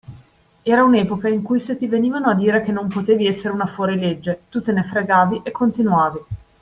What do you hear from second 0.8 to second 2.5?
un epoca in cui se ti venivano a